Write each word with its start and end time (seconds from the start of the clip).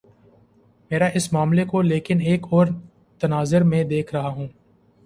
میں 0.91 1.09
اس 1.13 1.33
معاملے 1.33 1.65
کو 1.65 1.81
لیکن 1.81 2.21
ایک 2.21 2.45
اور 2.49 2.67
تناظر 3.19 3.63
میں 3.63 3.83
دیکھ 3.83 4.15
رہا 4.15 4.27
ہوں۔ 4.27 4.47